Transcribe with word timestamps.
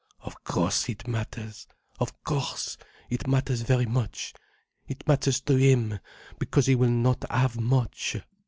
"Of 0.21 0.43
course 0.43 0.89
it 0.89 1.07
matters. 1.07 1.67
Of 1.99 2.23
course 2.23 2.75
it 3.11 3.27
matters 3.27 3.61
very 3.61 3.85
much. 3.85 4.33
It 4.87 5.07
matters 5.07 5.39
to 5.41 5.57
him. 5.57 5.99
Because 6.39 6.65
he 6.65 6.73
will 6.73 6.89
not 6.89 7.23
have 7.29 7.61
much. 7.61 8.17